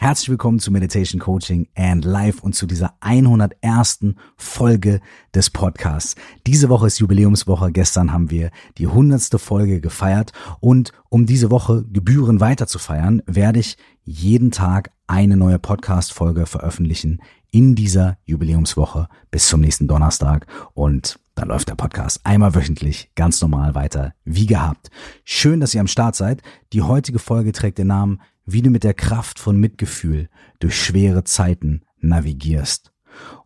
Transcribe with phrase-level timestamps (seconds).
[0.00, 4.14] Herzlich willkommen zu Meditation Coaching and Life und zu dieser 101.
[4.36, 5.00] Folge
[5.34, 6.14] des Podcasts.
[6.46, 7.72] Diese Woche ist Jubiläumswoche.
[7.72, 9.40] Gestern haben wir die 100.
[9.40, 15.36] Folge gefeiert und um diese Woche Gebühren weiter zu feiern, werde ich jeden Tag eine
[15.36, 17.20] neue Podcast-Folge veröffentlichen
[17.50, 23.40] in dieser Jubiläumswoche bis zum nächsten Donnerstag und dann läuft der Podcast einmal wöchentlich ganz
[23.40, 24.90] normal weiter, wie gehabt.
[25.24, 26.42] Schön, dass ihr am Start seid.
[26.72, 28.20] Die heutige Folge trägt den Namen
[28.50, 32.92] wie du mit der Kraft von Mitgefühl durch schwere Zeiten navigierst.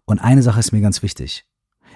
[0.04, 1.44] Und eine Sache ist mir ganz wichtig.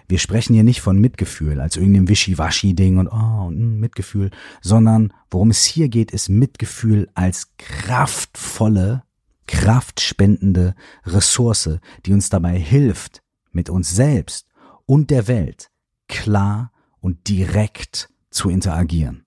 [0.09, 4.31] Wir sprechen hier nicht von Mitgefühl als irgendeinem Wischiwaschi-Ding und oh, und Mitgefühl,
[4.61, 9.03] sondern worum es hier geht, ist Mitgefühl als kraftvolle,
[9.47, 14.47] kraftspendende Ressource, die uns dabei hilft, mit uns selbst
[14.85, 15.71] und der Welt
[16.09, 19.26] klar und direkt zu interagieren.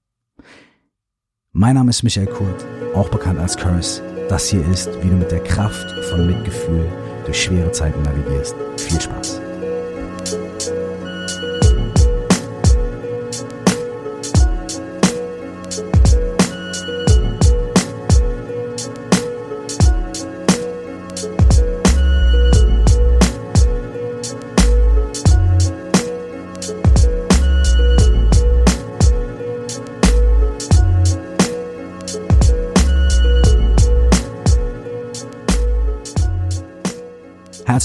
[1.51, 2.63] Mein Name ist Michael Kurt,
[2.93, 4.03] auch bekannt als Curse.
[4.29, 6.85] Das hier ist, wie du mit der Kraft von Mitgefühl
[7.25, 8.55] durch schwere Zeiten navigierst.
[8.77, 9.41] Viel Spaß!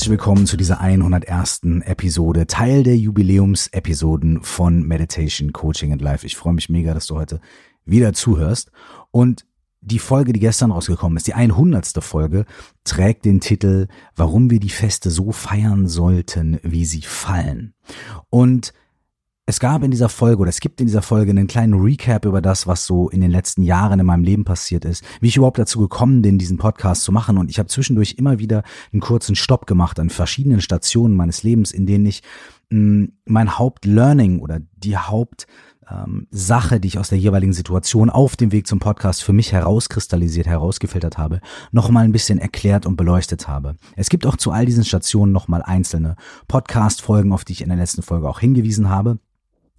[0.05, 1.63] Herzlich willkommen zu dieser 101.
[1.87, 6.27] Episode, Teil der Jubiläumsepisoden von Meditation, Coaching and Life.
[6.27, 7.41] Ich freue mich mega, dass du heute
[7.87, 8.71] wieder zuhörst.
[9.13, 9.47] Und
[9.81, 12.05] die Folge, die gestern rausgekommen ist, die 100.
[12.05, 12.45] Folge,
[12.85, 17.73] trägt den Titel, warum wir die Feste so feiern sollten, wie sie fallen.
[18.29, 18.75] Und
[19.47, 22.41] es gab in dieser Folge oder es gibt in dieser Folge einen kleinen Recap über
[22.41, 25.59] das, was so in den letzten Jahren in meinem Leben passiert ist, wie ich überhaupt
[25.59, 27.37] dazu gekommen bin, diesen Podcast zu machen.
[27.37, 31.73] Und ich habe zwischendurch immer wieder einen kurzen Stopp gemacht an verschiedenen Stationen meines Lebens,
[31.73, 32.23] in denen ich
[32.71, 35.47] mh, hm, mein Hauptlearning oder die Haupt
[35.91, 40.47] ähm, die ich aus der jeweiligen Situation auf dem Weg zum Podcast für mich herauskristallisiert,
[40.47, 41.41] herausgefiltert habe,
[41.73, 43.77] nochmal ein bisschen erklärt und beleuchtet habe.
[43.95, 46.17] Es gibt auch zu all diesen Stationen nochmal einzelne
[46.49, 49.19] Podcast-Folgen, auf die ich in der letzten Folge auch hingewiesen habe.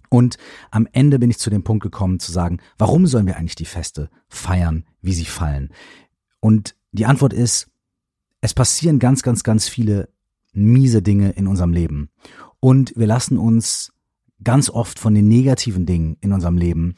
[0.08, 0.36] Und
[0.70, 3.64] am Ende bin ich zu dem Punkt gekommen zu sagen, warum sollen wir eigentlich die
[3.64, 5.70] Feste feiern, wie sie fallen?
[6.40, 7.68] Und die Antwort ist,
[8.40, 10.08] es passieren ganz, ganz, ganz viele
[10.52, 12.10] miese Dinge in unserem Leben.
[12.60, 13.92] Und wir lassen uns
[14.42, 16.96] ganz oft von den negativen Dingen in unserem Leben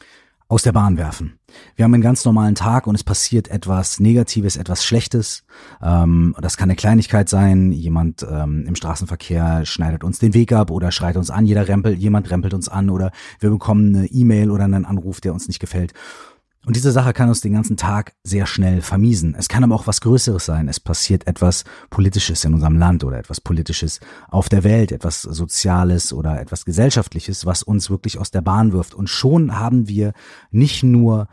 [0.48, 1.38] aus der Bahn werfen.
[1.76, 5.44] Wir haben einen ganz normalen Tag und es passiert etwas Negatives, etwas Schlechtes.
[5.82, 7.70] Ähm, das kann eine Kleinigkeit sein.
[7.70, 11.44] Jemand ähm, im Straßenverkehr schneidet uns den Weg ab oder schreit uns an.
[11.44, 15.34] Jeder rempelt, jemand rempelt uns an oder wir bekommen eine E-Mail oder einen Anruf, der
[15.34, 15.92] uns nicht gefällt.
[16.68, 19.34] Und diese Sache kann uns den ganzen Tag sehr schnell vermiesen.
[19.34, 20.68] Es kann aber auch was Größeres sein.
[20.68, 26.12] Es passiert etwas Politisches in unserem Land oder etwas Politisches auf der Welt, etwas Soziales
[26.12, 28.92] oder etwas Gesellschaftliches, was uns wirklich aus der Bahn wirft.
[28.92, 30.12] Und schon haben wir
[30.50, 31.28] nicht nur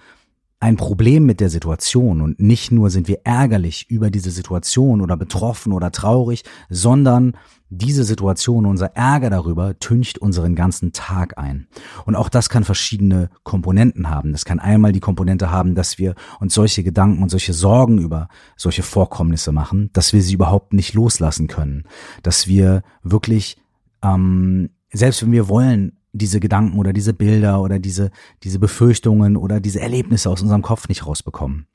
[0.60, 5.18] ein Problem mit der Situation und nicht nur sind wir ärgerlich über diese Situation oder
[5.18, 7.34] betroffen oder traurig, sondern
[7.70, 11.68] diese Situation, unser Ärger darüber, tüncht unseren ganzen Tag ein.
[12.06, 14.32] Und auch das kann verschiedene Komponenten haben.
[14.32, 18.30] Das kann einmal die Komponente haben, dass wir uns solche Gedanken und solche Sorgen über
[18.56, 21.84] solche Vorkommnisse machen, dass wir sie überhaupt nicht loslassen können.
[22.24, 23.58] Dass wir wirklich,
[24.02, 28.12] ähm, selbst wenn wir wollen, diese Gedanken oder diese Bilder oder diese,
[28.44, 31.68] diese Befürchtungen oder diese Erlebnisse aus unserem Kopf nicht rausbekommen.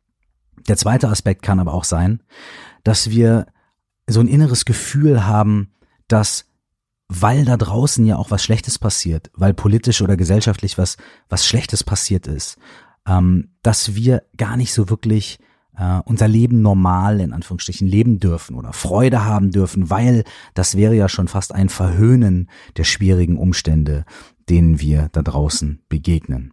[0.69, 2.23] Der zweite Aspekt kann aber auch sein,
[2.85, 3.47] dass wir
[4.09, 5.73] so ein inneres Gefühl haben,
[6.09, 6.47] dass
[7.13, 10.97] weil da draußen ja auch was Schlechtes passiert, weil politisch oder gesellschaftlich was,
[11.29, 12.57] was Schlechtes passiert ist,
[13.07, 15.41] ähm, dass wir gar nicht so wirklich
[15.81, 20.95] äh, unser Leben normal in Anführungsstrichen leben dürfen oder Freude haben dürfen, weil das wäre
[20.95, 24.05] ja schon fast ein Verhöhnen der schwierigen Umstände,
[24.51, 26.53] denen wir da draußen begegnen.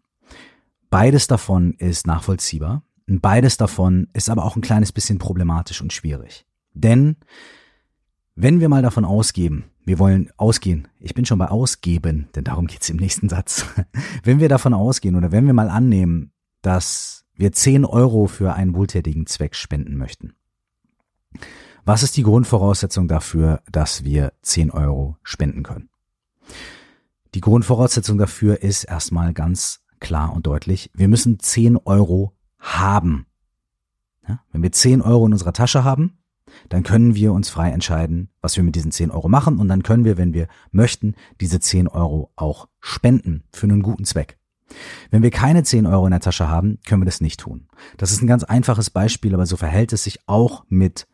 [0.90, 2.84] Beides davon ist nachvollziehbar.
[3.06, 6.46] Beides davon ist aber auch ein kleines bisschen problematisch und schwierig.
[6.73, 7.18] Denn
[8.35, 12.68] wenn wir mal davon ausgeben, wir wollen ausgehen, ich bin schon bei ausgeben, denn darum
[12.68, 13.66] geht's im nächsten Satz.
[14.23, 16.32] wenn wir davon ausgehen oder wenn wir mal annehmen,
[16.62, 20.34] dass wir 10 Euro für einen wohltätigen Zweck spenden möchten.
[21.85, 25.89] Was ist die Grundvoraussetzung dafür, dass wir 10 Euro spenden können?
[27.34, 33.28] Die Grundvoraussetzung dafür ist erstmal ganz klar und deutlich, wir müssen 10 Euro haben.
[34.28, 36.17] Ja, wenn wir 10 Euro in unserer Tasche haben,
[36.69, 39.84] dann können wir uns frei entscheiden, was wir mit diesen 10 Euro machen und dann
[39.84, 44.37] können wir, wenn wir möchten, diese 10 Euro auch spenden für einen guten Zweck.
[45.11, 47.67] Wenn wir keine 10 Euro in der Tasche haben, können wir das nicht tun.
[47.97, 51.08] Das ist ein ganz einfaches Beispiel, aber so verhält es sich auch mit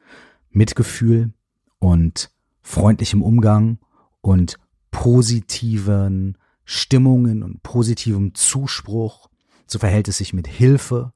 [0.49, 1.33] Mitgefühl
[1.79, 3.79] und freundlichem Umgang
[4.21, 4.57] und
[4.91, 9.29] positiven Stimmungen und positivem Zuspruch.
[9.67, 11.13] So verhält es sich mit Hilfe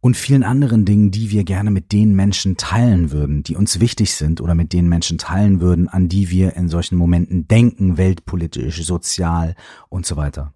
[0.00, 4.14] und vielen anderen Dingen, die wir gerne mit den Menschen teilen würden, die uns wichtig
[4.14, 8.84] sind oder mit den Menschen teilen würden, an die wir in solchen Momenten denken, weltpolitisch,
[8.84, 9.54] sozial
[9.88, 10.54] und so weiter.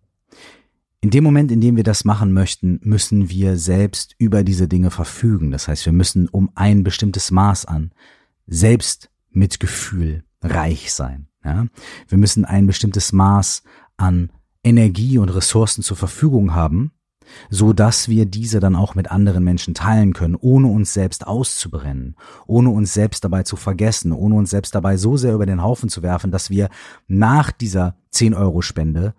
[1.02, 4.92] In dem Moment, in dem wir das machen möchten, müssen wir selbst über diese Dinge
[4.92, 5.50] verfügen.
[5.50, 7.90] Das heißt, wir müssen um ein bestimmtes Maß an
[8.46, 11.26] selbst Mitgefühl reich sein.
[11.44, 11.66] Ja?
[12.06, 13.64] Wir müssen ein bestimmtes Maß
[13.96, 14.30] an
[14.62, 16.92] Energie und Ressourcen zur Verfügung haben,
[17.50, 22.14] so dass wir diese dann auch mit anderen Menschen teilen können, ohne uns selbst auszubrennen,
[22.46, 25.88] ohne uns selbst dabei zu vergessen, ohne uns selbst dabei so sehr über den Haufen
[25.88, 26.68] zu werfen, dass wir
[27.08, 29.14] nach dieser 10 Euro Spende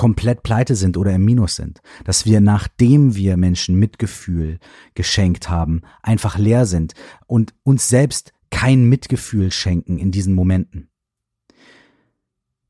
[0.00, 4.58] komplett pleite sind oder im Minus sind, dass wir nachdem wir Menschen Mitgefühl
[4.94, 6.94] geschenkt haben, einfach leer sind
[7.26, 10.88] und uns selbst kein Mitgefühl schenken in diesen Momenten.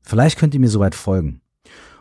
[0.01, 1.39] Vielleicht könnt ihr mir soweit folgen.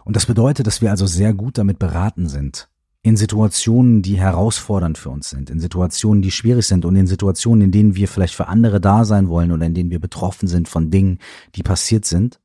[0.04, 2.68] Und das bedeutet, dass wir also sehr gut damit beraten sind,
[3.02, 7.66] in Situationen, die herausfordernd für uns sind, in Situationen, die schwierig sind und in Situationen,
[7.66, 10.68] in denen wir vielleicht für andere da sein wollen oder in denen wir betroffen sind
[10.68, 11.20] von Dingen,
[11.54, 12.40] die passiert sind,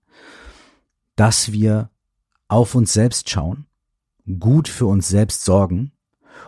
[1.16, 1.90] dass wir
[2.48, 3.66] auf uns selbst schauen,
[4.40, 5.92] gut für uns selbst sorgen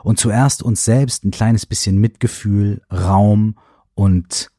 [0.03, 3.57] und zuerst uns selbst ein kleines bisschen Mitgefühl, Raum
[3.93, 4.51] und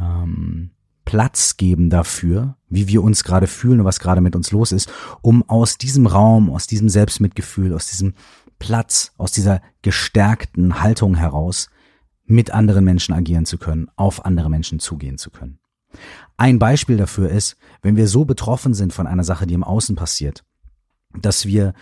[0.00, 0.70] ähm,
[1.04, 4.90] Platz geben dafür, wie wir uns gerade fühlen und was gerade mit uns los ist,
[5.22, 8.14] um aus diesem Raum, aus diesem Selbstmitgefühl, aus diesem
[8.58, 11.68] Platz, aus dieser gestärkten Haltung heraus
[12.24, 15.60] mit anderen Menschen agieren zu können, auf andere Menschen zugehen zu können.
[16.36, 19.94] Ein Beispiel dafür ist, wenn wir so betroffen sind von einer Sache, die im Außen
[19.94, 20.44] passiert,
[21.22, 21.74] dass wir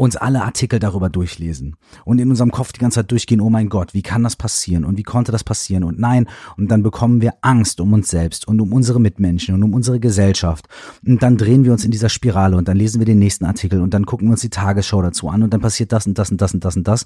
[0.00, 1.76] uns alle Artikel darüber durchlesen
[2.06, 4.86] und in unserem Kopf die ganze Zeit durchgehen, oh mein Gott, wie kann das passieren
[4.86, 6.26] und wie konnte das passieren und nein,
[6.56, 10.00] und dann bekommen wir Angst um uns selbst und um unsere Mitmenschen und um unsere
[10.00, 10.68] Gesellschaft
[11.06, 13.82] und dann drehen wir uns in dieser Spirale und dann lesen wir den nächsten Artikel
[13.82, 16.30] und dann gucken wir uns die Tagesschau dazu an und dann passiert das und das
[16.30, 17.04] und das und das und das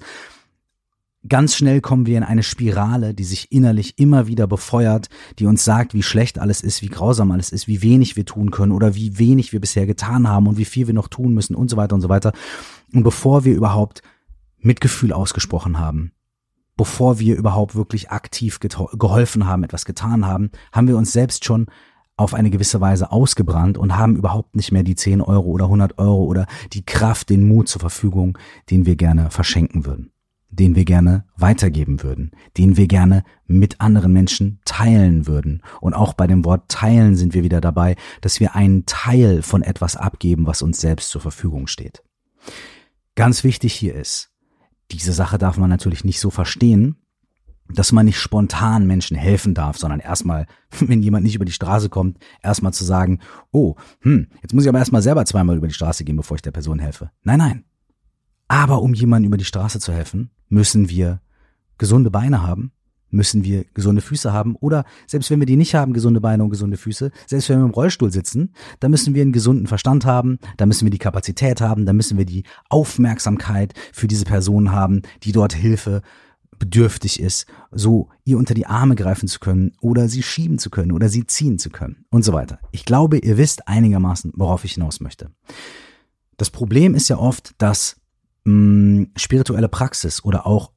[1.27, 5.63] Ganz schnell kommen wir in eine Spirale, die sich innerlich immer wieder befeuert, die uns
[5.63, 8.93] sagt, wie schlecht alles ist, wie grausam alles ist, wie wenig wir tun können oder
[8.93, 11.77] wie wenig wir bisher getan haben und wie viel wir noch tun müssen und so
[11.77, 12.31] weiter und so weiter.
[12.93, 14.03] Und bevor wir überhaupt
[14.59, 16.11] Mitgefühl ausgesprochen haben,
[16.77, 21.65] bevor wir überhaupt wirklich aktiv geholfen haben, etwas getan haben, haben wir uns selbst schon
[22.17, 25.97] auf eine gewisse Weise ausgebrannt und haben überhaupt nicht mehr die 10 Euro oder 100
[25.97, 28.37] Euro oder die Kraft, den Mut zur Verfügung,
[28.69, 30.11] den wir gerne verschenken würden
[30.55, 35.61] den wir gerne weitergeben würden, den wir gerne mit anderen Menschen teilen würden.
[35.81, 39.61] Und auch bei dem Wort teilen sind wir wieder dabei, dass wir einen Teil von
[39.61, 42.03] etwas abgeben, was uns selbst zur Verfügung steht.
[43.15, 44.31] Ganz wichtig hier ist,
[44.91, 46.97] diese Sache darf man natürlich nicht so verstehen,
[47.67, 50.45] dass man nicht spontan Menschen helfen darf, sondern erstmal,
[50.79, 53.19] wenn jemand nicht über die Straße kommt, erstmal zu sagen,
[53.51, 56.43] oh, hm, jetzt muss ich aber erstmal selber zweimal über die Straße gehen, bevor ich
[56.43, 57.11] der Person helfe.
[57.23, 57.65] Nein, nein.
[58.47, 61.21] Aber um jemandem über die Straße zu helfen, müssen wir
[61.77, 62.71] gesunde Beine haben,
[63.09, 66.49] müssen wir gesunde Füße haben oder selbst wenn wir die nicht haben, gesunde Beine und
[66.49, 70.37] gesunde Füße, selbst wenn wir im Rollstuhl sitzen, dann müssen wir einen gesunden Verstand haben,
[70.57, 75.01] da müssen wir die Kapazität haben, da müssen wir die Aufmerksamkeit für diese Person haben,
[75.23, 76.01] die dort Hilfe
[76.57, 80.91] bedürftig ist, so ihr unter die Arme greifen zu können oder sie schieben zu können
[80.91, 82.59] oder sie ziehen zu können und so weiter.
[82.71, 85.31] Ich glaube, ihr wisst einigermaßen, worauf ich hinaus möchte.
[86.37, 87.97] Das Problem ist ja oft, dass
[88.45, 90.71] mh, spirituelle Praxis oder auch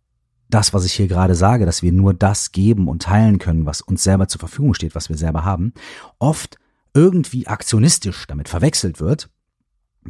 [0.50, 3.80] das, was ich hier gerade sage, dass wir nur das geben und teilen können, was
[3.80, 5.72] uns selber zur Verfügung steht, was wir selber haben,
[6.18, 6.58] oft
[6.94, 9.28] irgendwie aktionistisch damit verwechselt wird,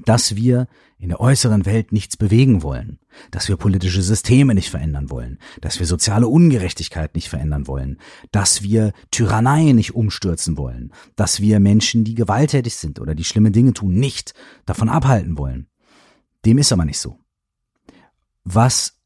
[0.04, 3.00] dass wir in der äußeren Welt nichts bewegen wollen,
[3.32, 7.98] dass wir politische Systeme nicht verändern wollen, dass wir soziale Ungerechtigkeit nicht verändern wollen,
[8.30, 13.50] dass wir Tyrannei nicht umstürzen wollen, dass wir Menschen, die gewalttätig sind oder die schlimme
[13.50, 14.34] Dinge tun, nicht
[14.66, 15.66] davon abhalten wollen.
[16.44, 17.18] Dem ist aber nicht so
[18.55, 18.99] was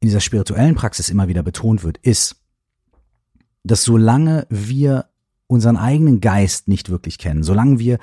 [0.00, 2.36] in dieser spirituellen Praxis immer wieder betont wird, ist,
[3.62, 5.06] dass solange wir
[5.46, 7.98] unseren eigenen Geist nicht wirklich kennen, solange wir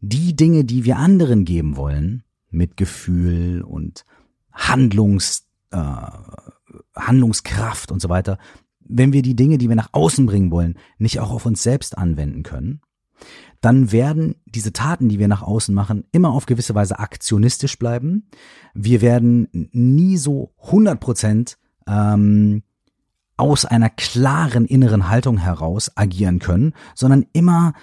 [0.00, 4.04] die Dinge, die wir anderen geben wollen, Mitgefühl und
[4.52, 5.78] Handlungs, äh,
[6.94, 8.38] Handlungskraft und so weiter,
[8.80, 11.96] wenn wir die Dinge, die wir nach außen bringen wollen, nicht auch auf uns selbst
[11.96, 12.80] anwenden können,
[13.60, 18.28] dann werden diese Taten, die wir nach außen machen, immer auf gewisse Weise aktionistisch bleiben.
[18.74, 22.62] Wir werden nie so 100 Prozent ähm,
[23.36, 27.74] aus einer klaren inneren Haltung heraus agieren können, sondern immer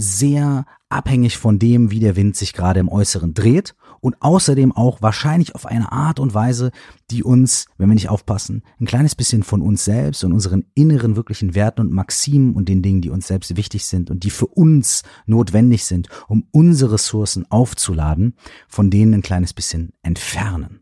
[0.00, 5.02] sehr abhängig von dem, wie der Wind sich gerade im Äußeren dreht und außerdem auch
[5.02, 6.72] wahrscheinlich auf eine Art und Weise,
[7.10, 11.16] die uns, wenn wir nicht aufpassen, ein kleines bisschen von uns selbst und unseren inneren
[11.16, 14.46] wirklichen Werten und Maximen und den Dingen, die uns selbst wichtig sind und die für
[14.46, 18.34] uns notwendig sind, um unsere Ressourcen aufzuladen,
[18.68, 20.80] von denen ein kleines bisschen entfernen.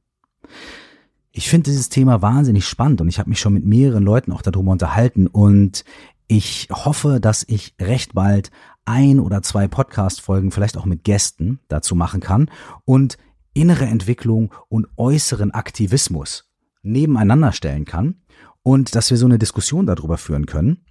[1.32, 4.42] Ich finde dieses Thema wahnsinnig spannend und ich habe mich schon mit mehreren Leuten auch
[4.42, 5.84] darüber unterhalten und
[6.28, 8.50] ich hoffe, dass ich recht bald
[8.85, 12.50] ein oder zwei Podcast-Folgen, vielleicht auch mit Gästen dazu machen kann
[12.85, 13.16] und
[13.54, 16.50] innere Entwicklung und äußeren Aktivismus
[16.82, 18.23] nebeneinander stellen kann
[18.62, 20.85] und dass wir so eine Diskussion darüber führen können,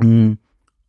[0.00, 0.38] hm,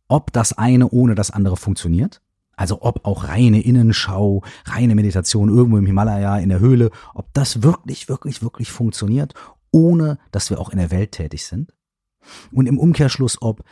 [0.08, 2.22] ob das eine ohne das andere funktioniert.
[2.56, 7.62] Also ob auch reine Innenschau, reine Meditation irgendwo im Himalaya in der Höhle, ob das
[7.62, 9.34] wirklich, wirklich, wirklich funktioniert,
[9.72, 11.72] ohne dass wir auch in der Welt tätig sind.
[12.52, 13.64] Und im Umkehrschluss, ob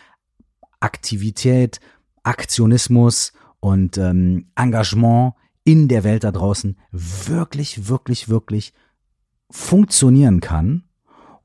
[0.81, 1.81] Aktivität,
[2.23, 8.73] Aktionismus und ähm, Engagement in der Welt da draußen wirklich, wirklich, wirklich
[9.51, 10.85] funktionieren kann,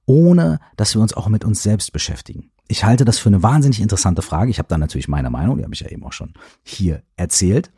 [0.05, 2.51] ohne dass wir uns auch mit uns selbst beschäftigen.
[2.67, 4.49] Ich halte das für eine wahnsinnig interessante Frage.
[4.49, 7.71] Ich habe da natürlich meine Meinung, die habe ich ja eben auch schon hier erzählt.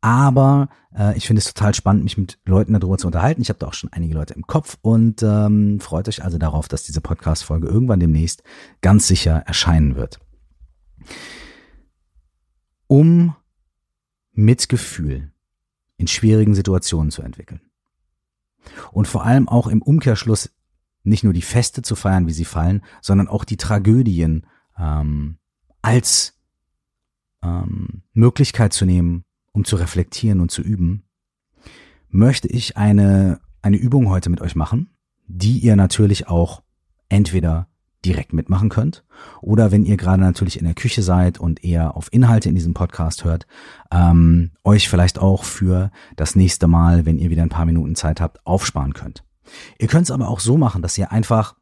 [0.00, 3.42] Aber äh, ich finde es total spannend, mich mit Leuten darüber zu unterhalten.
[3.42, 6.68] Ich habe da auch schon einige Leute im Kopf und ähm, freut euch also darauf,
[6.68, 8.42] dass diese Podcast-Folge irgendwann demnächst
[8.80, 10.18] ganz sicher erscheinen wird
[12.86, 13.34] um
[14.32, 15.32] Mitgefühl
[15.96, 17.60] in schwierigen Situationen zu entwickeln.
[18.92, 20.50] Und vor allem auch im Umkehrschluss
[21.04, 24.46] nicht nur die Feste zu feiern, wie sie fallen, sondern auch die Tragödien
[24.78, 25.38] ähm,
[25.80, 26.38] als
[27.42, 31.04] ähm, Möglichkeit zu nehmen, um zu reflektieren und zu üben,
[32.08, 34.90] möchte ich eine, eine Übung heute mit euch machen,
[35.26, 36.62] die ihr natürlich auch
[37.08, 37.68] entweder
[38.04, 39.04] direkt mitmachen könnt.
[39.40, 42.74] Oder wenn ihr gerade natürlich in der Küche seid und eher auf Inhalte in diesem
[42.74, 43.46] Podcast hört,
[43.92, 48.20] ähm, euch vielleicht auch für das nächste Mal, wenn ihr wieder ein paar Minuten Zeit
[48.20, 49.24] habt, aufsparen könnt.
[49.78, 51.54] Ihr könnt es aber auch so machen, dass ihr einfach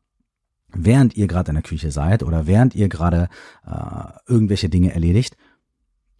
[0.72, 3.28] während ihr gerade in der Küche seid oder während ihr gerade
[3.66, 5.36] äh, irgendwelche Dinge erledigt,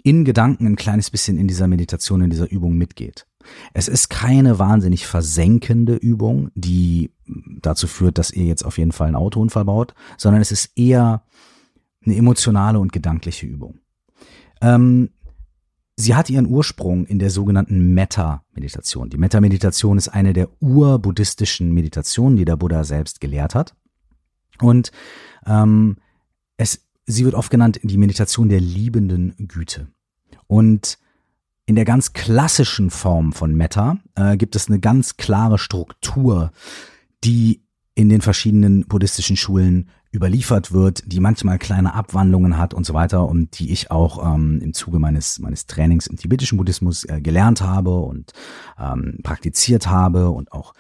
[0.03, 3.27] in Gedanken ein kleines bisschen in dieser Meditation, in dieser Übung mitgeht.
[3.75, 7.11] Es ist keine wahnsinnig versenkende Übung, die
[7.61, 11.23] dazu führt, dass ihr jetzt auf jeden Fall einen Autounfall baut, sondern es ist eher
[12.05, 13.79] eine emotionale und gedankliche Übung.
[14.61, 15.11] Ähm,
[15.97, 19.11] sie hat ihren Ursprung in der sogenannten Metta-Meditation.
[19.11, 23.75] Die Metta-Meditation ist eine der urbuddhistischen Meditationen, die der Buddha selbst gelehrt hat.
[24.61, 24.93] Und
[25.47, 25.97] ähm,
[26.57, 29.89] es, sie wird oft genannt die Meditation der liebenden Güte.
[30.47, 30.99] Und
[31.67, 36.51] in der ganz klassischen Form von Meta äh, gibt es eine ganz klare Struktur,
[37.25, 37.63] die
[37.95, 43.29] in den verschiedenen buddhistischen Schulen überliefert wird, die manchmal kleine Abwandlungen hat und so weiter
[43.29, 47.61] und die ich auch ähm, im Zuge meines meines Trainings im tibetischen Buddhismus äh, gelernt
[47.61, 48.33] habe und
[48.79, 50.75] ähm, praktiziert habe und auch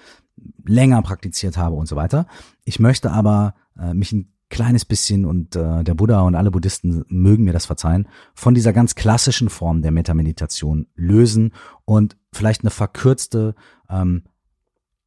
[0.64, 2.26] länger praktiziert habe und so weiter.
[2.64, 7.04] Ich möchte aber äh, mich ein kleines bisschen und äh, der Buddha und alle Buddhisten
[7.08, 11.52] mögen mir das verzeihen, von dieser ganz klassischen Form der Metameditation lösen
[11.84, 13.54] und vielleicht eine verkürzte
[13.88, 14.24] ähm,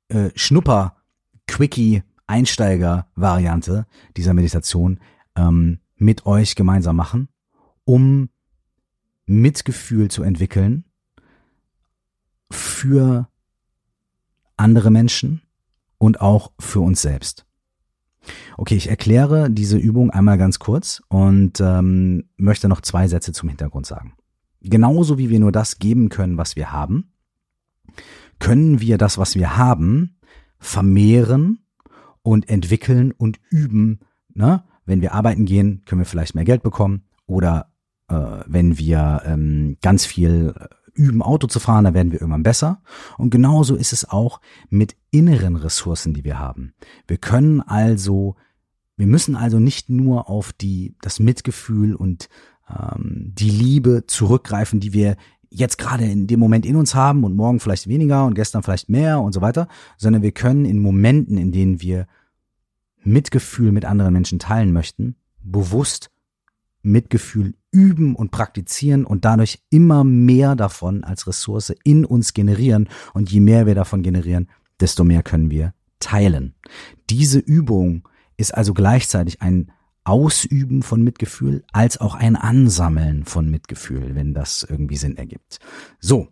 [0.07, 0.95] äh, Schnupper,
[1.53, 3.85] Quickie, Einsteiger-Variante
[4.17, 4.99] dieser Meditation
[5.35, 7.29] ähm, mit euch gemeinsam machen,
[7.83, 8.29] um
[9.27, 10.85] Mitgefühl zu entwickeln
[12.49, 13.29] für
[14.57, 15.43] andere Menschen
[15.99, 17.45] und auch für uns selbst.
[18.57, 23.49] Okay, ich erkläre diese Übung einmal ganz kurz und ähm, möchte noch zwei Sätze zum
[23.49, 24.13] Hintergrund sagen.
[24.61, 27.13] Genauso wie wir nur das geben können, was wir haben,
[28.39, 30.15] können wir das, was wir haben,
[30.63, 31.59] vermehren
[32.21, 33.99] und entwickeln und üben.
[34.33, 34.63] Ne?
[34.85, 37.71] Wenn wir arbeiten gehen, können wir vielleicht mehr Geld bekommen oder
[38.07, 38.15] äh,
[38.47, 40.53] wenn wir ähm, ganz viel
[40.93, 42.81] üben, Auto zu fahren, dann werden wir irgendwann besser.
[43.17, 46.73] Und genauso ist es auch mit inneren Ressourcen, die wir haben.
[47.07, 48.35] Wir können also,
[48.95, 52.29] wir müssen also nicht nur auf die, das Mitgefühl und
[52.69, 55.17] ähm, die Liebe zurückgreifen, die wir
[55.53, 58.89] jetzt gerade in dem Moment in uns haben und morgen vielleicht weniger und gestern vielleicht
[58.89, 59.67] mehr und so weiter,
[59.97, 62.07] sondern wir können in Momenten, in denen wir
[63.03, 66.09] Mitgefühl mit anderen Menschen teilen möchten, bewusst
[66.81, 72.89] Mitgefühl üben und praktizieren und dadurch immer mehr davon als Ressource in uns generieren.
[73.13, 76.55] Und je mehr wir davon generieren, desto mehr können wir teilen.
[77.09, 78.07] Diese Übung
[78.37, 79.71] ist also gleichzeitig ein
[80.03, 85.59] Ausüben von Mitgefühl als auch ein Ansammeln von Mitgefühl, wenn das irgendwie Sinn ergibt.
[85.99, 86.27] So,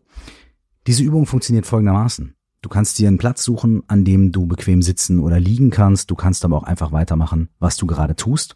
[0.87, 2.35] diese Übung funktioniert folgendermaßen.
[2.61, 6.11] Du kannst dir einen Platz suchen, an dem du bequem sitzen oder liegen kannst.
[6.11, 8.55] Du kannst aber auch einfach weitermachen, was du gerade tust.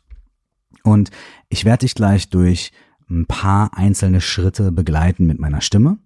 [0.83, 1.09] Und
[1.49, 2.71] ich werde dich gleich durch
[3.09, 5.97] ein paar einzelne Schritte begleiten mit meiner Stimme.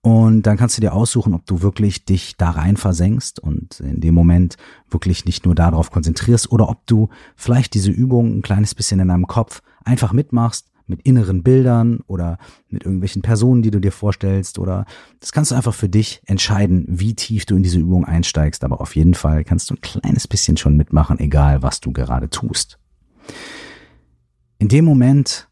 [0.00, 4.00] Und dann kannst du dir aussuchen, ob du wirklich dich da rein versenkst und in
[4.00, 4.56] dem Moment
[4.88, 9.08] wirklich nicht nur darauf konzentrierst oder ob du vielleicht diese Übung ein kleines bisschen in
[9.08, 12.38] deinem Kopf einfach mitmachst mit inneren Bildern oder
[12.68, 14.86] mit irgendwelchen Personen, die du dir vorstellst oder
[15.20, 18.80] das kannst du einfach für dich entscheiden, wie tief du in diese Übung einsteigst, aber
[18.80, 22.78] auf jeden Fall kannst du ein kleines bisschen schon mitmachen, egal was du gerade tust.
[24.58, 25.48] In dem Moment,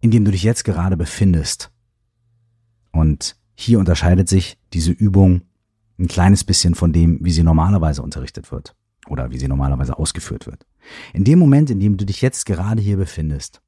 [0.00, 1.70] in dem du dich jetzt gerade befindest
[2.92, 5.42] und hier unterscheidet sich diese Übung
[5.98, 8.76] ein kleines bisschen von dem, wie sie normalerweise unterrichtet wird
[9.08, 10.64] oder wie sie normalerweise ausgeführt wird.
[11.12, 13.60] In dem Moment, in dem du dich jetzt gerade hier befindest,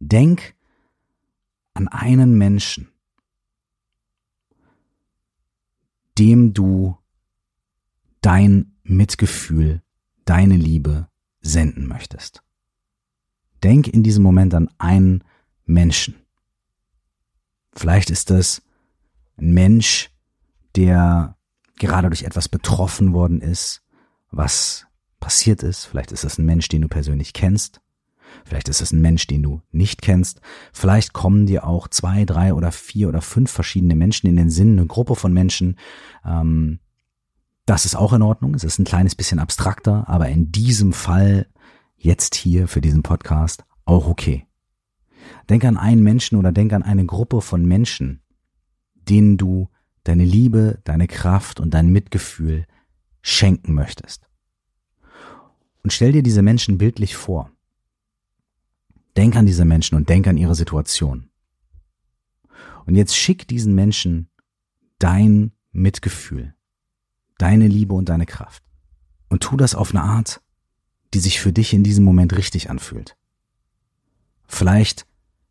[0.00, 0.54] Denk
[1.74, 2.88] an einen Menschen,
[6.18, 6.96] dem du
[8.20, 9.82] dein Mitgefühl,
[10.24, 11.08] deine Liebe
[11.40, 12.42] senden möchtest.
[13.62, 15.24] Denk in diesem Moment an einen
[15.66, 16.14] Menschen.
[17.72, 18.62] Vielleicht ist das
[19.40, 20.10] ein Mensch,
[20.76, 21.36] der
[21.78, 23.82] gerade durch etwas betroffen worden ist,
[24.30, 24.86] was
[25.20, 25.84] passiert ist.
[25.84, 27.80] Vielleicht ist es ein Mensch, den du persönlich kennst.
[28.44, 30.40] Vielleicht ist es ein Mensch, den du nicht kennst.
[30.72, 34.78] Vielleicht kommen dir auch zwei, drei oder vier oder fünf verschiedene Menschen in den Sinn,
[34.78, 35.78] eine Gruppe von Menschen.
[36.24, 36.80] Ähm,
[37.66, 38.54] das ist auch in Ordnung.
[38.54, 41.46] Es ist ein kleines bisschen abstrakter, aber in diesem Fall
[41.96, 44.46] jetzt hier für diesen Podcast auch okay.
[45.50, 48.22] Denk an einen Menschen oder denk an eine Gruppe von Menschen,
[49.08, 49.68] denen du
[50.04, 52.66] deine Liebe, deine Kraft und dein Mitgefühl
[53.22, 54.28] schenken möchtest.
[55.82, 57.50] Und stell dir diese Menschen bildlich vor.
[59.16, 61.30] Denk an diese Menschen und denk an ihre Situation.
[62.86, 64.28] Und jetzt schick diesen Menschen
[64.98, 66.54] dein Mitgefühl,
[67.36, 68.62] deine Liebe und deine Kraft.
[69.28, 70.40] Und tu das auf eine Art,
[71.14, 73.16] die sich für dich in diesem Moment richtig anfühlt.
[74.46, 75.06] Vielleicht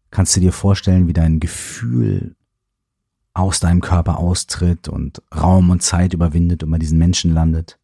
[0.10, 2.37] kannst du dir vorstellen, wie dein Gefühl
[3.38, 7.78] aus deinem Körper austritt und Raum und Zeit überwindet und bei diesen Menschen landet.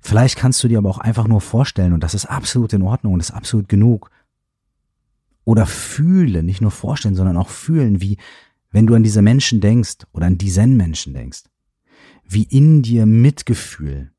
[0.00, 3.12] Vielleicht kannst du dir aber auch einfach nur vorstellen, und das ist absolut in Ordnung
[3.12, 4.10] und ist absolut genug.
[5.44, 8.16] Oder fühle, nicht nur vorstellen, sondern auch fühlen, wie,
[8.70, 11.44] wenn du an diese Menschen denkst oder an diesen Menschen denkst,
[12.24, 14.10] wie in dir Mitgefühl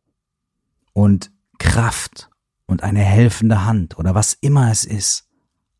[0.94, 2.30] und Kraft
[2.68, 5.28] und eine helfende Hand oder was immer es ist,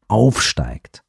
[0.08, 1.04] aufsteigt.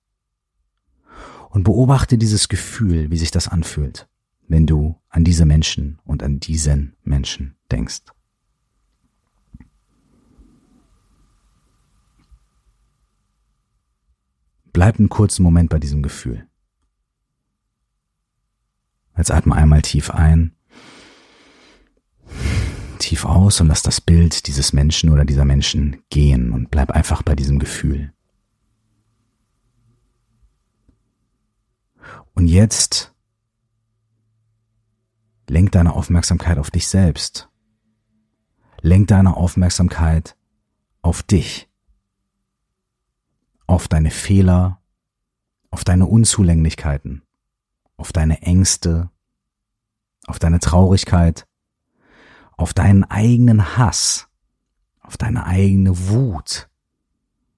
[1.54, 4.08] Und beobachte dieses Gefühl, wie sich das anfühlt,
[4.48, 8.00] wenn du an diese Menschen und an diesen Menschen denkst.
[14.72, 16.44] Bleib einen kurzen Moment bei diesem Gefühl.
[19.16, 20.56] Jetzt atme einmal tief ein,
[22.98, 27.22] tief aus und lass das Bild dieses Menschen oder dieser Menschen gehen und bleib einfach
[27.22, 28.13] bei diesem Gefühl.
[32.34, 33.14] Und jetzt
[35.48, 37.48] lenk deine Aufmerksamkeit auf dich selbst.
[38.80, 40.36] Lenk deine Aufmerksamkeit
[41.02, 41.68] auf dich
[43.66, 44.80] auf deine Fehler,
[45.70, 47.22] auf deine Unzulänglichkeiten,
[47.96, 49.10] auf deine Ängste,
[50.26, 51.46] auf deine Traurigkeit,
[52.56, 54.28] auf deinen eigenen Hass,
[55.00, 56.68] auf deine eigene Wut,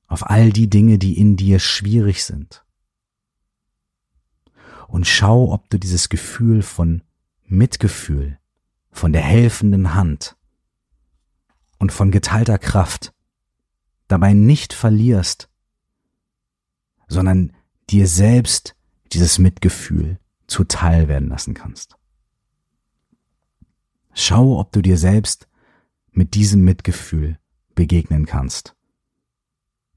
[0.07, 2.65] auf all die Dinge, die in dir schwierig sind.
[4.89, 7.03] Und schau, ob du dieses Gefühl von
[7.45, 8.39] Mitgefühl,
[8.91, 10.37] von der helfenden Hand
[11.79, 13.13] und von geteilter Kraft
[14.09, 15.49] dabei nicht verlierst,
[17.09, 17.53] sondern
[17.91, 18.75] dir selbst
[19.13, 21.97] dieses Mitgefühl zuteil werden lassen kannst.
[24.15, 25.47] Schau, ob du dir selbst
[26.11, 27.39] mit diesem Mitgefühl
[27.75, 28.75] begegnen kannst,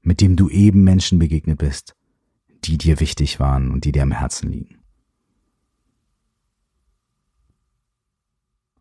[0.02, 1.96] mit dem du eben Menschen begegnet bist,
[2.64, 4.79] die dir wichtig waren und die dir am Herzen liegen.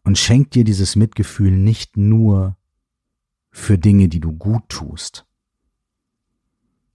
[0.10, 2.58] Und schenk dir dieses Mitgefühl nicht nur
[3.52, 5.28] für Dinge, die du gut tust,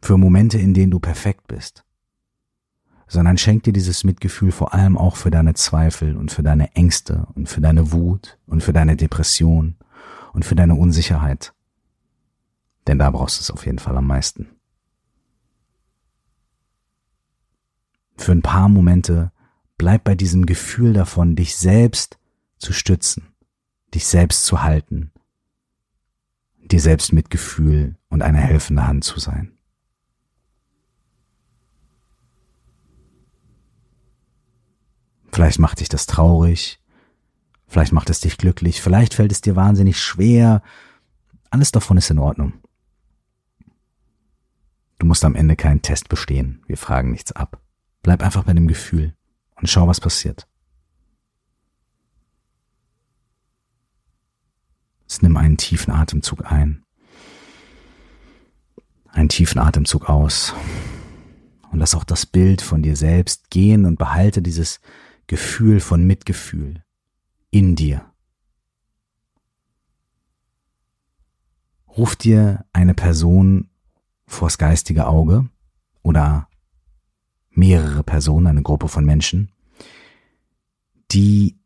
[0.03, 1.85] für Momente, in denen du perfekt bist,
[3.07, 7.29] sondern schenk dir dieses Mitgefühl vor allem auch für deine Zweifel und für deine Ängste
[7.37, 9.77] und für deine Wut und für deine Depression
[10.33, 11.55] und für deine Unsicherheit.
[12.89, 14.49] Denn da brauchst du es auf jeden Fall am meisten.
[18.17, 19.31] Für ein paar Momente
[19.79, 22.19] bleib bei diesem Gefühl davon, dich selbst
[22.65, 23.35] zu stützen,
[23.95, 25.13] dich selbst zu halten,
[26.57, 29.53] dir selbst Mitgefühl und eine helfende Hand zu sein.
[35.31, 36.81] Vielleicht macht dich das traurig,
[37.67, 40.63] vielleicht macht es dich glücklich, vielleicht fällt es dir wahnsinnig schwer.
[41.51, 42.53] Alles davon ist in Ordnung.
[44.99, 46.63] Du musst am Ende keinen Test bestehen.
[46.67, 47.61] Wir fragen nichts ab.
[48.03, 49.15] Bleib einfach bei dem Gefühl
[49.57, 50.47] und schau, was passiert.
[55.23, 56.85] Nimm einen tiefen Atemzug ein,
[59.09, 60.55] einen tiefen Atemzug aus
[61.71, 64.81] und lass auch das Bild von dir selbst gehen und behalte dieses
[65.27, 66.83] Gefühl von Mitgefühl
[67.51, 68.05] in dir.
[71.89, 73.71] Ruf dir eine Person
[74.27, 75.49] vors geistige Auge
[76.03, 76.49] oder
[77.51, 79.53] mehrere Personen, eine Gruppe von Menschen,
[81.13, 81.57] die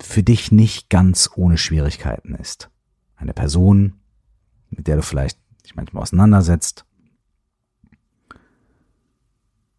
[0.00, 2.70] für dich nicht ganz ohne Schwierigkeiten ist.
[3.16, 3.94] Eine Person,
[4.70, 6.84] mit der du vielleicht dich manchmal auseinandersetzt.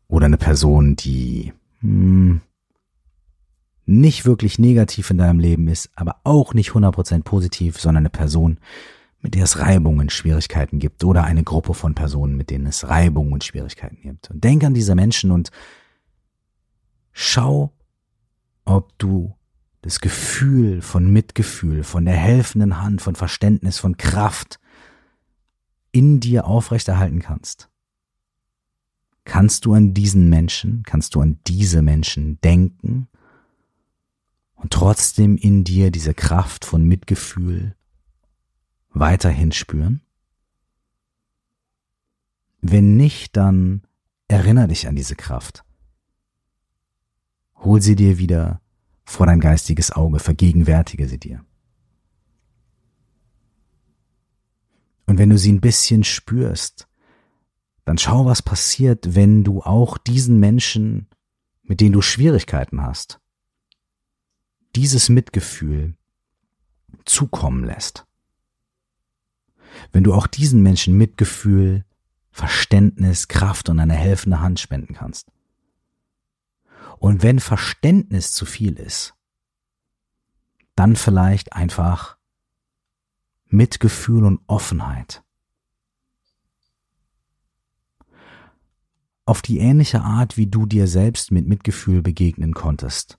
[0.07, 2.41] Oder eine Person, die hm,
[3.85, 8.59] nicht wirklich negativ in deinem Leben ist, aber auch nicht 100% positiv, sondern eine Person,
[9.21, 13.33] mit der es Reibungen, Schwierigkeiten gibt oder eine Gruppe von Personen, mit denen es Reibungen
[13.33, 14.29] und Schwierigkeiten gibt.
[14.29, 15.51] Und denk an diese Menschen und
[17.11, 17.73] schau,
[18.65, 19.35] ob du
[19.81, 24.59] das Gefühl von Mitgefühl, von der helfenden Hand, von Verständnis, von Kraft
[25.91, 27.69] in dir aufrechterhalten kannst.
[29.23, 33.07] Kannst du an diesen Menschen, kannst du an diese Menschen denken
[34.55, 37.75] und trotzdem in dir diese Kraft von Mitgefühl
[38.89, 40.01] weiterhin spüren?
[42.61, 43.83] Wenn nicht, dann
[44.27, 45.63] erinnere dich an diese Kraft.
[47.55, 48.61] Hol sie dir wieder
[49.09, 51.43] vor dein geistiges Auge, vergegenwärtige sie dir.
[55.07, 56.87] Und wenn du sie ein bisschen spürst,
[57.85, 61.07] dann schau, was passiert, wenn du auch diesen Menschen,
[61.63, 63.19] mit denen du Schwierigkeiten hast,
[64.75, 65.95] dieses Mitgefühl
[67.05, 68.05] zukommen lässt.
[69.91, 71.83] Wenn du auch diesen Menschen Mitgefühl,
[72.29, 75.31] Verständnis, Kraft und eine helfende Hand spenden kannst.
[76.99, 79.15] Und wenn Verständnis zu viel ist,
[80.75, 82.17] dann vielleicht einfach
[83.47, 85.23] Mitgefühl und Offenheit.
[89.25, 93.17] Auf die ähnliche Art, wie du dir selbst mit Mitgefühl begegnen konntest.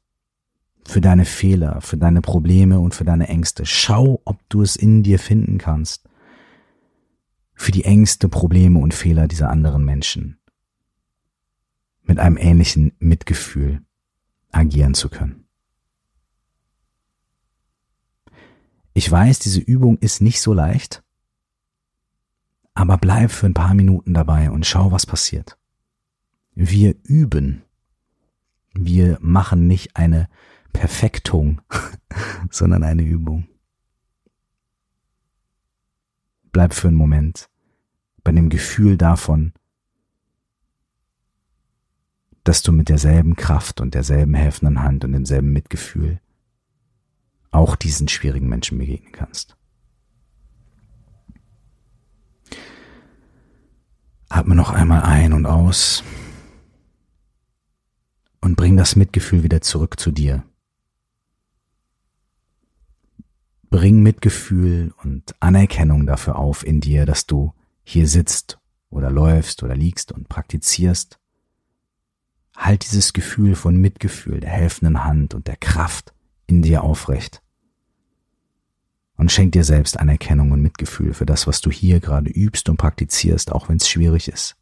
[0.87, 3.65] Für deine Fehler, für deine Probleme und für deine Ängste.
[3.65, 6.09] Schau, ob du es in dir finden kannst.
[7.55, 10.40] Für die Ängste, Probleme und Fehler dieser anderen Menschen
[12.11, 13.85] mit einem ähnlichen Mitgefühl
[14.51, 15.45] agieren zu können.
[18.95, 21.05] Ich weiß, diese Übung ist nicht so leicht,
[22.75, 25.57] aber bleib für ein paar Minuten dabei und schau, was passiert.
[26.57, 27.63] Wir üben.
[28.75, 30.29] Wir machen nicht eine
[30.73, 31.63] Perfektung,
[32.51, 33.47] sondern eine Übung.
[36.51, 37.49] Bleib für einen Moment
[38.25, 39.53] bei dem Gefühl davon,
[42.45, 46.21] dass du mit derselben Kraft und derselben helfenden Hand und demselben Mitgefühl
[47.51, 49.57] auch diesen schwierigen Menschen begegnen kannst.
[54.29, 56.05] Atme noch einmal ein und aus
[58.41, 60.45] und bring das Mitgefühl wieder zurück zu dir.
[63.69, 69.77] Bring Mitgefühl und Anerkennung dafür auf in dir, dass du hier sitzt oder läufst oder
[69.77, 71.20] liegst und praktizierst
[72.61, 76.13] Halt dieses Gefühl von Mitgefühl, der helfenden Hand und der Kraft
[76.47, 77.43] in dir aufrecht.
[79.17, 82.77] Und schenk dir selbst Anerkennung und Mitgefühl für das, was du hier gerade übst und
[82.77, 84.57] praktizierst, auch wenn es schwierig ist.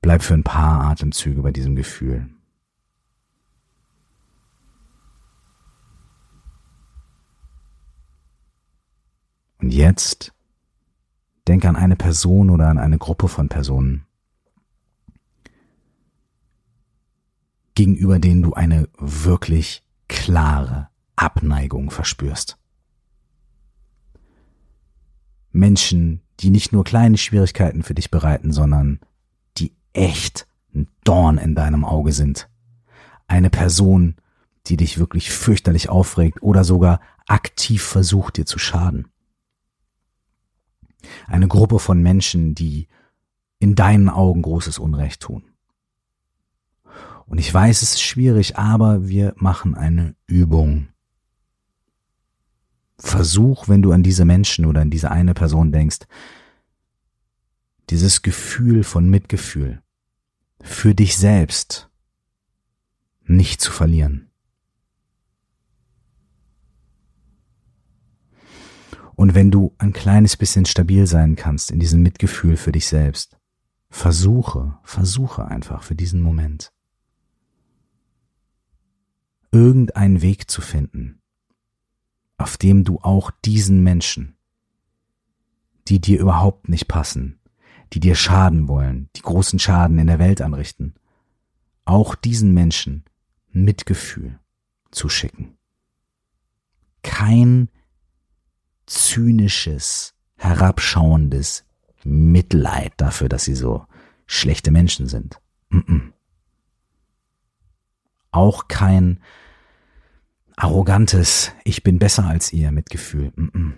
[0.00, 2.30] Bleib für ein paar Atemzüge bei diesem Gefühl.
[9.58, 10.33] Und jetzt
[11.46, 14.06] Denk an eine Person oder an eine Gruppe von Personen,
[17.74, 22.56] gegenüber denen du eine wirklich klare Abneigung verspürst.
[25.52, 29.00] Menschen, die nicht nur kleine Schwierigkeiten für dich bereiten, sondern
[29.58, 32.48] die echt ein Dorn in deinem Auge sind.
[33.26, 34.16] Eine Person,
[34.66, 39.08] die dich wirklich fürchterlich aufregt oder sogar aktiv versucht, dir zu schaden
[41.26, 42.88] eine Gruppe von Menschen, die
[43.58, 45.44] in deinen Augen großes Unrecht tun.
[47.26, 50.88] Und ich weiß, es ist schwierig, aber wir machen eine Übung.
[52.98, 56.00] Versuch, wenn du an diese Menschen oder an diese eine Person denkst,
[57.90, 59.82] dieses Gefühl von Mitgefühl
[60.60, 61.90] für dich selbst
[63.26, 64.23] nicht zu verlieren.
[69.16, 73.36] Und wenn du ein kleines bisschen stabil sein kannst in diesem Mitgefühl für dich selbst,
[73.88, 76.72] versuche, versuche einfach für diesen Moment
[79.52, 81.22] irgendeinen Weg zu finden,
[82.38, 84.36] auf dem du auch diesen Menschen,
[85.86, 87.38] die dir überhaupt nicht passen,
[87.92, 90.94] die dir schaden wollen, die großen Schaden in der Welt anrichten,
[91.84, 93.04] auch diesen Menschen
[93.52, 94.40] Mitgefühl
[94.90, 95.56] zu schicken.
[97.02, 97.68] Kein
[98.86, 101.64] zynisches, herabschauendes
[102.04, 103.86] Mitleid dafür, dass sie so
[104.26, 105.40] schlechte Menschen sind.
[105.70, 106.12] Mm -mm.
[108.30, 109.20] Auch kein
[110.56, 113.32] arrogantes Ich bin besser als ihr Mitgefühl.
[113.36, 113.72] Mm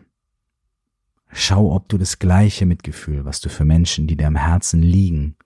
[1.39, 5.37] Schau, ob du das gleiche Mitgefühl, was du für Menschen, die dir am Herzen liegen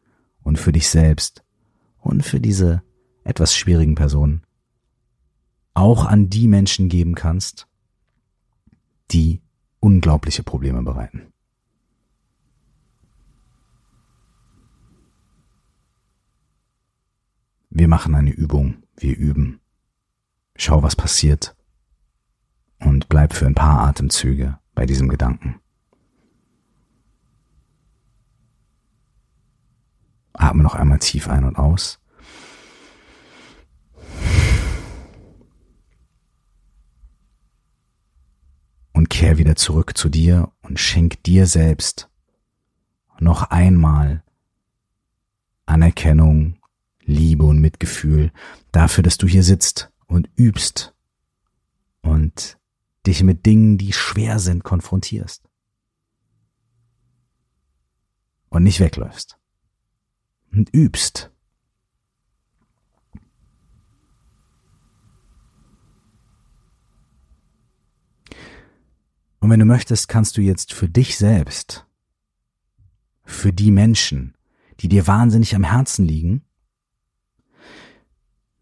[0.43, 1.43] und für dich selbst
[1.99, 2.83] und für diese
[3.25, 4.43] etwas schwierigen Personen,
[5.75, 7.67] auch an die Menschen geben kannst,
[9.11, 9.43] die
[9.81, 11.33] unglaubliche Probleme bereiten.
[17.71, 19.61] Wir machen eine Übung, wir üben.
[20.57, 21.57] Schau, was passiert
[22.81, 25.61] und bleib für ein paar Atemzüge bei diesem Gedanken.
[30.33, 32.01] Atme noch einmal tief ein und aus.
[38.93, 42.09] Und kehr wieder zurück zu dir und schenk dir selbst
[43.19, 44.25] noch einmal
[45.67, 46.59] Anerkennung,
[47.03, 48.33] Liebe und Mitgefühl
[48.73, 50.95] dafür, dass du hier sitzt und übst
[52.01, 52.59] und
[53.07, 55.47] dich mit Dingen, die schwer sind, konfrontierst.
[58.49, 59.37] Und nicht wegläufst.
[60.51, 61.30] Und übst.
[69.41, 71.87] Und wenn du möchtest, kannst du jetzt für dich selbst,
[73.25, 74.37] für die Menschen,
[74.81, 76.45] die dir wahnsinnig am Herzen liegen,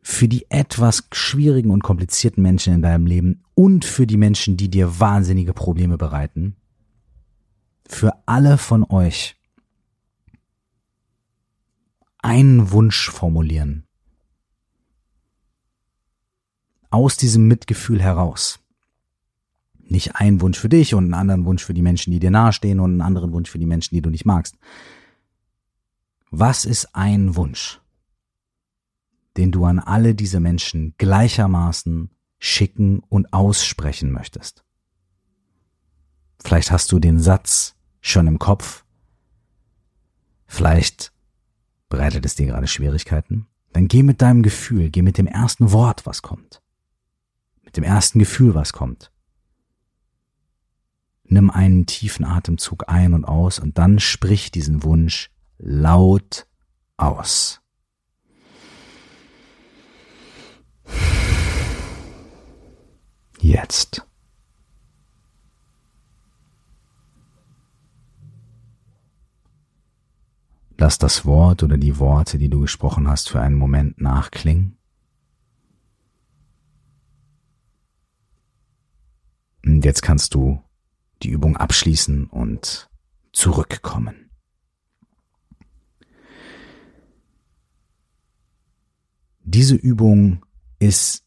[0.01, 4.71] für die etwas schwierigen und komplizierten Menschen in deinem Leben und für die Menschen, die
[4.71, 6.57] dir wahnsinnige Probleme bereiten,
[7.87, 9.37] für alle von euch
[12.19, 13.87] einen Wunsch formulieren.
[16.91, 18.61] Aus diesem Mitgefühl heraus.
[19.91, 22.81] Nicht einen Wunsch für dich und einen anderen Wunsch für die Menschen, die dir nahestehen
[22.81, 24.57] und einen anderen Wunsch für die Menschen, die du nicht magst.
[26.31, 27.81] Was ist ein Wunsch?
[29.39, 34.65] den du an alle diese Menschen gleichermaßen schicken und aussprechen möchtest.
[36.43, 38.85] Vielleicht hast du den Satz schon im Kopf,
[40.47, 41.13] vielleicht
[41.89, 46.05] bereitet es dir gerade Schwierigkeiten, dann geh mit deinem Gefühl, geh mit dem ersten Wort,
[46.05, 46.61] was kommt,
[47.63, 49.13] mit dem ersten Gefühl, was kommt.
[51.29, 56.47] Nimm einen tiefen Atemzug ein und aus und dann sprich diesen Wunsch laut
[56.97, 57.61] aus.
[63.41, 64.07] Jetzt.
[70.79, 74.79] Lass das Wort oder die Worte, die du gesprochen hast, für einen Moment nachklingen.
[79.65, 80.63] Und jetzt kannst du
[81.23, 82.89] die Übung abschließen und
[83.33, 84.31] zurückkommen.
[89.43, 90.45] Diese Übung
[90.79, 91.25] ist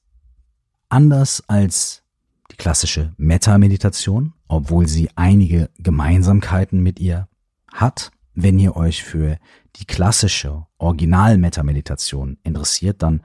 [0.89, 2.03] anders als
[2.51, 7.27] die klassische Metta-Meditation, obwohl sie einige Gemeinsamkeiten mit ihr
[7.71, 8.11] hat.
[8.33, 9.37] Wenn ihr euch für
[9.77, 13.21] die klassische Original-Metta-Meditation interessiert, dann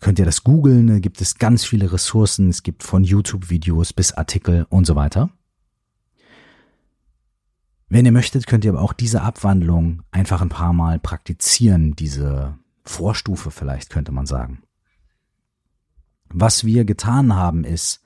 [0.00, 0.86] könnt ihr das googeln.
[0.88, 2.48] Da gibt es ganz viele Ressourcen.
[2.48, 5.30] Es gibt von YouTube-Videos bis Artikel und so weiter.
[7.92, 12.56] Wenn ihr möchtet, könnt ihr aber auch diese Abwandlung einfach ein paar Mal praktizieren, diese
[12.84, 14.62] Vorstufe vielleicht könnte man sagen.
[16.30, 18.02] Was wir getan haben ist,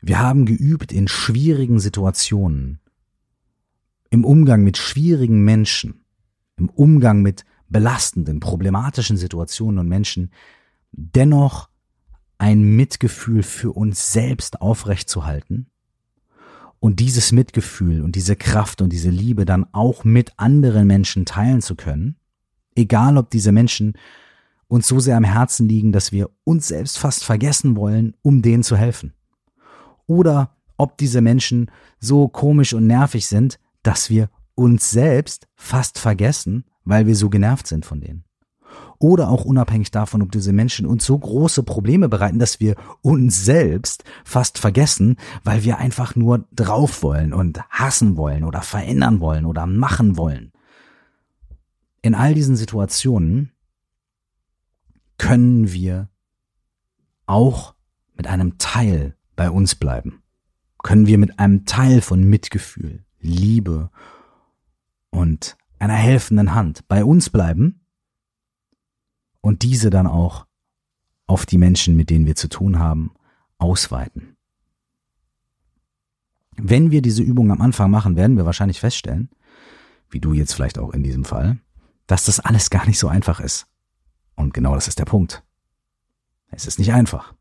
[0.00, 2.80] wir haben geübt in schwierigen Situationen,
[4.10, 6.04] im Umgang mit schwierigen Menschen,
[6.56, 10.32] im Umgang mit belastenden, problematischen Situationen und Menschen,
[10.90, 11.68] dennoch
[12.38, 15.70] ein Mitgefühl für uns selbst aufrechtzuhalten
[16.84, 21.62] und dieses Mitgefühl und diese Kraft und diese Liebe dann auch mit anderen Menschen teilen
[21.62, 22.16] zu können,
[22.74, 23.94] egal ob diese Menschen
[24.68, 28.62] uns so sehr am Herzen liegen, dass wir uns selbst fast vergessen wollen, um denen
[28.62, 29.14] zu helfen.
[30.06, 31.70] Oder ob diese Menschen
[32.00, 37.66] so komisch und nervig sind, dass wir uns selbst fast vergessen, weil wir so genervt
[37.66, 38.24] sind von denen.
[38.98, 43.44] Oder auch unabhängig davon, ob diese Menschen uns so große Probleme bereiten, dass wir uns
[43.44, 49.46] selbst fast vergessen, weil wir einfach nur drauf wollen und hassen wollen oder verändern wollen
[49.46, 50.52] oder machen wollen.
[52.02, 53.52] In all diesen Situationen
[55.18, 56.08] können wir
[57.26, 57.74] auch
[58.16, 60.22] mit einem Teil bei uns bleiben.
[60.82, 63.90] Können wir mit einem Teil von Mitgefühl, Liebe
[65.10, 67.83] und einer helfenden Hand bei uns bleiben
[69.44, 70.46] und diese dann auch
[71.26, 73.12] auf die Menschen, mit denen wir zu tun haben,
[73.58, 74.36] ausweiten.
[76.56, 79.28] Wenn wir diese Übung am Anfang machen, werden wir wahrscheinlich feststellen,
[80.08, 81.58] wie du jetzt vielleicht auch in diesem Fall,
[82.06, 83.66] dass das alles gar nicht so einfach ist.
[84.34, 85.42] Und genau das ist der Punkt.
[86.50, 87.34] Es ist nicht einfach.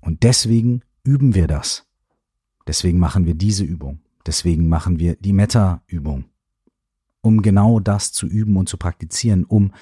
[0.00, 1.88] Und deswegen üben wir das.
[2.68, 3.98] Deswegen machen wir diese Übung.
[4.26, 6.26] Deswegen machen wir die Meta-Übung.
[7.20, 9.72] Um genau das zu üben und zu praktizieren, um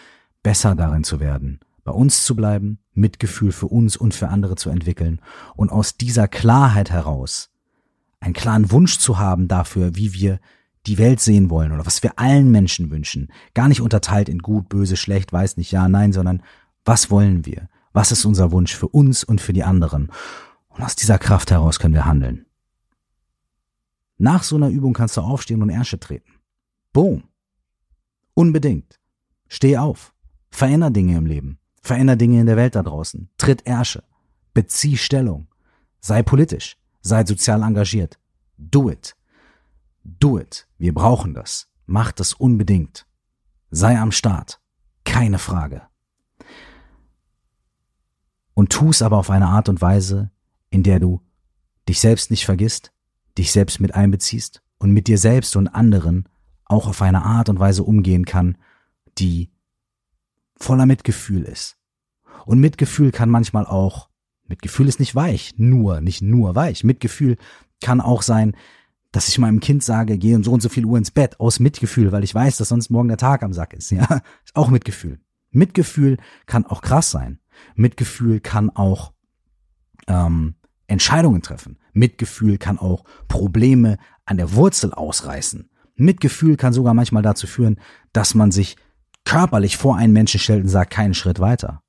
[0.42, 4.70] besser darin zu werden, bei uns zu bleiben, Mitgefühl für uns und für andere zu
[4.70, 5.20] entwickeln
[5.56, 7.50] und aus dieser Klarheit heraus
[8.20, 10.40] einen klaren Wunsch zu haben dafür, wie wir
[10.86, 13.28] die Welt sehen wollen oder was wir allen Menschen wünschen.
[13.54, 16.42] Gar nicht unterteilt in gut, böse, schlecht, weiß nicht, ja, nein, sondern
[16.84, 17.68] was wollen wir?
[17.92, 20.10] Was ist unser Wunsch für uns und für die anderen?
[20.68, 22.46] Und aus dieser Kraft heraus können wir handeln.
[24.16, 26.30] Nach so einer Übung kannst du aufstehen und Ärsche treten.
[26.92, 27.24] Boom.
[28.34, 29.00] Unbedingt.
[29.48, 30.14] Steh auf.
[30.50, 31.58] Veränder Dinge im Leben.
[31.82, 33.30] Veränder Dinge in der Welt da draußen.
[33.38, 34.02] Tritt Ärsche.
[34.52, 35.48] Bezieh Stellung.
[36.00, 36.76] Sei politisch.
[37.00, 38.18] Sei sozial engagiert.
[38.58, 39.16] Do it.
[40.04, 40.66] Do it.
[40.78, 41.68] Wir brauchen das.
[41.86, 43.06] Mach das unbedingt.
[43.70, 44.60] Sei am Start.
[45.04, 45.82] Keine Frage.
[48.54, 50.30] Und tu es aber auf eine Art und Weise,
[50.68, 51.22] in der du
[51.88, 52.92] dich selbst nicht vergisst,
[53.38, 56.28] dich selbst mit einbeziehst und mit dir selbst und anderen
[56.64, 58.58] auch auf eine Art und Weise umgehen kann,
[59.18, 59.50] die
[60.60, 61.76] voller Mitgefühl ist.
[62.46, 64.08] Und Mitgefühl kann manchmal auch,
[64.46, 66.84] Mitgefühl ist nicht weich, nur, nicht nur weich.
[66.84, 67.36] Mitgefühl
[67.80, 68.56] kann auch sein,
[69.12, 71.60] dass ich meinem Kind sage, geh um so und so viel Uhr ins Bett, aus
[71.60, 74.04] Mitgefühl, weil ich weiß, dass sonst morgen der Tag am Sack ist, ja.
[74.44, 75.20] Ist auch Mitgefühl.
[75.50, 77.40] Mitgefühl kann auch krass sein.
[77.74, 79.12] Mitgefühl kann auch
[80.06, 80.54] ähm,
[80.86, 81.78] Entscheidungen treffen.
[81.92, 85.70] Mitgefühl kann auch Probleme an der Wurzel ausreißen.
[85.96, 87.80] Mitgefühl kann sogar manchmal dazu führen,
[88.12, 88.76] dass man sich
[89.30, 91.82] körperlich vor einen Menschen stellt und sagt, keinen Schritt weiter.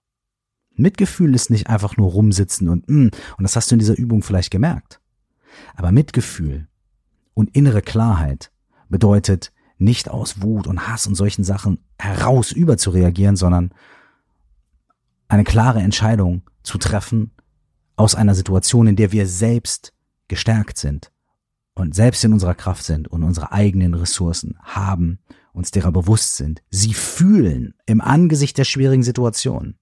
[0.75, 4.21] Mitgefühl ist nicht einfach nur rumsitzen und mm, und das hast du in dieser Übung
[4.21, 5.01] vielleicht gemerkt.
[5.75, 6.67] Aber Mitgefühl
[7.34, 8.51] und innere Klarheit
[8.89, 13.73] bedeutet nicht aus Wut und Hass und solchen Sachen heraus über zu reagieren, sondern
[15.27, 17.32] eine klare Entscheidung zu treffen
[17.95, 19.93] aus einer Situation, in der wir selbst
[20.27, 21.12] gestärkt sind
[21.73, 25.17] und selbst in unserer Kraft sind und unsere eigenen Ressourcen haben,
[25.53, 29.77] uns derer bewusst sind, sie fühlen im Angesicht der schwierigen Situation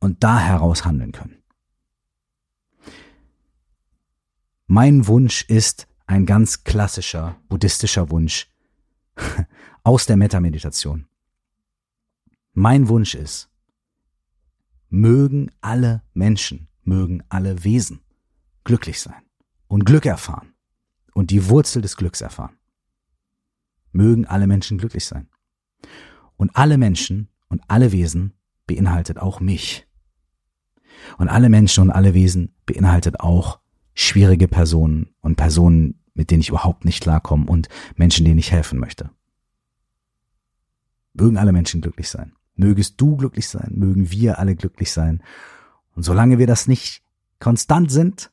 [0.00, 1.42] und da heraus handeln können.
[4.66, 8.50] Mein Wunsch ist ein ganz klassischer buddhistischer Wunsch
[9.82, 11.06] aus der Metameditation.
[12.52, 13.50] Mein Wunsch ist,
[14.88, 18.00] mögen alle Menschen, mögen alle Wesen
[18.64, 19.22] glücklich sein
[19.68, 20.54] und Glück erfahren
[21.14, 22.56] und die Wurzel des Glücks erfahren.
[23.92, 25.28] Mögen alle Menschen glücklich sein.
[26.36, 28.34] Und alle Menschen und alle Wesen
[28.66, 29.86] beinhaltet auch mich.
[31.18, 33.60] Und alle Menschen und alle Wesen beinhaltet auch
[33.94, 38.78] schwierige Personen und Personen, mit denen ich überhaupt nicht klarkomme und Menschen, denen ich helfen
[38.78, 39.10] möchte.
[41.14, 42.32] Mögen alle Menschen glücklich sein.
[42.54, 45.22] Mögest du glücklich sein, mögen wir alle glücklich sein.
[45.94, 47.02] Und solange wir das nicht
[47.38, 48.30] konstant sind,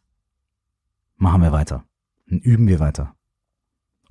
[1.18, 1.84] machen wir weiter
[2.30, 3.16] und üben wir weiter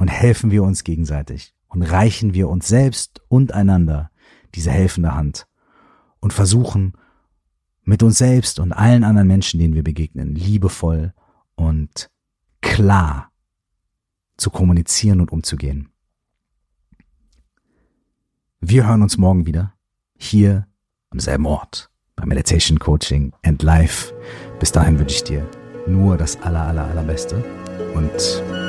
[0.03, 4.11] und helfen wir uns gegenseitig und reichen wir uns selbst und einander
[4.53, 5.47] diese helfende Hand
[6.19, 6.95] und versuchen
[7.85, 11.15] mit uns selbst und allen anderen Menschen, denen wir begegnen, liebevoll
[11.55, 12.11] und
[12.63, 13.31] klar
[14.37, 15.91] zu kommunizieren und umzugehen.
[18.61, 19.73] Wir hören uns morgen wieder
[20.19, 20.67] hier
[21.11, 24.13] am selben Ort bei Meditation Coaching and Life.
[24.59, 25.49] Bis dahin wünsche ich dir
[25.87, 27.37] nur das aller, aller, allerbeste
[27.95, 28.62] und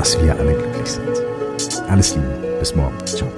[0.00, 1.82] dass wir alle glücklich sind.
[1.90, 2.96] Alles Liebe, bis morgen.
[3.04, 3.28] Ciao.